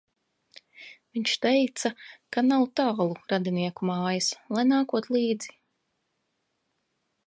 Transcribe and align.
Viņš 1.17 1.33
teica, 1.43 1.91
ka 2.37 2.45
nav 2.47 2.65
tālu 2.81 3.07
radinieku 3.35 3.89
mājas, 3.93 4.33
lai 4.59 4.69
nākot 4.75 5.15
līdzi! 5.17 5.59